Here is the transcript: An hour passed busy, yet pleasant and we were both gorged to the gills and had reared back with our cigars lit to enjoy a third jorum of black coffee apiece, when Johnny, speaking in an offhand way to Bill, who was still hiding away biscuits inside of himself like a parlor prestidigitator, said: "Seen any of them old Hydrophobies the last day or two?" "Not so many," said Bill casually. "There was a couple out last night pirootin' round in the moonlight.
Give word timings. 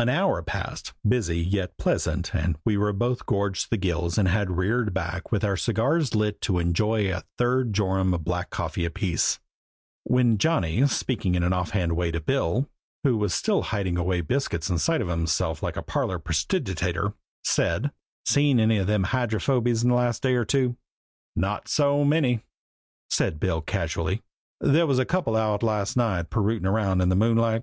An 0.00 0.08
hour 0.08 0.42
passed 0.42 0.92
busy, 1.06 1.38
yet 1.38 1.78
pleasant 1.78 2.34
and 2.34 2.58
we 2.64 2.76
were 2.76 2.92
both 2.92 3.24
gorged 3.26 3.62
to 3.62 3.70
the 3.70 3.76
gills 3.76 4.18
and 4.18 4.26
had 4.26 4.50
reared 4.56 4.92
back 4.92 5.30
with 5.30 5.44
our 5.44 5.56
cigars 5.56 6.16
lit 6.16 6.40
to 6.40 6.58
enjoy 6.58 7.08
a 7.14 7.22
third 7.38 7.72
jorum 7.72 8.12
of 8.12 8.24
black 8.24 8.50
coffee 8.50 8.84
apiece, 8.84 9.38
when 10.02 10.36
Johnny, 10.36 10.84
speaking 10.88 11.36
in 11.36 11.44
an 11.44 11.52
offhand 11.52 11.94
way 11.96 12.10
to 12.10 12.20
Bill, 12.20 12.68
who 13.04 13.16
was 13.16 13.34
still 13.34 13.62
hiding 13.62 13.96
away 13.96 14.20
biscuits 14.20 14.68
inside 14.68 15.00
of 15.00 15.06
himself 15.06 15.62
like 15.62 15.76
a 15.76 15.80
parlor 15.82 16.18
prestidigitator, 16.18 17.14
said: 17.44 17.92
"Seen 18.26 18.58
any 18.58 18.78
of 18.78 18.88
them 18.88 19.02
old 19.04 19.08
Hydrophobies 19.10 19.82
the 19.84 19.94
last 19.94 20.24
day 20.24 20.34
or 20.34 20.44
two?" 20.44 20.76
"Not 21.36 21.68
so 21.68 22.02
many," 22.04 22.40
said 23.10 23.38
Bill 23.38 23.60
casually. 23.60 24.22
"There 24.60 24.88
was 24.88 24.98
a 24.98 25.04
couple 25.04 25.36
out 25.36 25.62
last 25.62 25.96
night 25.96 26.30
pirootin' 26.30 26.68
round 26.68 27.00
in 27.00 27.10
the 27.10 27.14
moonlight. 27.14 27.62